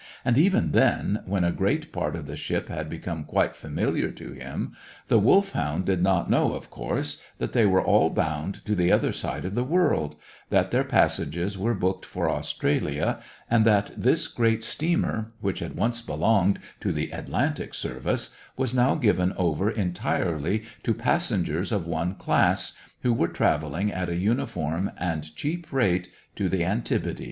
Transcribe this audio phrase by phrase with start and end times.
[0.25, 4.33] And even then, when a good part of the ship had become quite familiar to
[4.33, 4.73] him,
[5.09, 9.11] the Wolfhound did not know, of course, that they were all bound to the other
[9.11, 10.15] side of the world,
[10.49, 16.01] that their passages were booked for Australia, and that this great steamer, which had once
[16.01, 22.73] belonged to the Atlantic service, was now given over entirely to passengers of one class,
[23.03, 27.19] who were travelling at a uniform and cheap rate to the Antipodes.